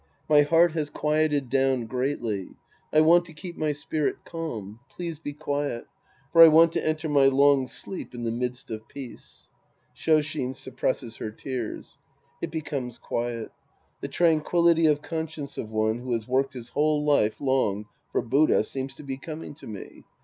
My 0.27 0.41
heart 0.41 0.71
has 0.71 0.89
quieted 0.89 1.47
down 1.47 1.85
greatly. 1.85 2.55
I 2.91 3.01
want 3.01 3.23
to 3.25 3.33
keep 3.33 3.55
my 3.55 3.71
spirit 3.71 4.15
calm. 4.25 4.79
Please 4.89 5.19
be 5.19 5.31
quiet. 5.31 5.85
For 6.33 6.41
I 6.41 6.47
want 6.47 6.71
to 6.71 6.83
enter 6.83 7.07
my 7.07 7.27
long 7.27 7.67
sleep 7.67 8.15
in 8.15 8.23
the 8.23 8.31
midst 8.31 8.71
of 8.71 8.87
peace. 8.87 9.47
(ShSshin 9.95 10.55
sup 10.55 10.75
presses 10.75 11.17
her 11.17 11.29
tears. 11.29 11.99
It 12.41 12.49
becomes 12.49 12.97
quiet.) 12.97 13.51
The 13.99 14.07
tranquillity 14.07 14.87
of 14.87 15.03
conscience 15.03 15.55
of 15.59 15.69
one 15.69 15.99
who 15.99 16.13
has 16.13 16.27
worked 16.27 16.55
his 16.55 16.69
whole 16.69 17.03
life 17.05 17.39
long 17.39 17.85
for 18.11 18.23
Buddha 18.23 18.63
seems 18.63 18.95
to 18.95 19.03
be 19.03 19.17
coming 19.17 19.53
to 19.53 19.67
me. 19.67 20.03